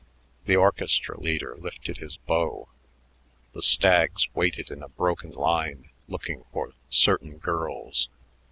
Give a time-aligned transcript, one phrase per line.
[0.45, 2.69] The orchestra leader lifted his bow.
[3.53, 8.09] The stags waited in a broken line, looking for certain girls.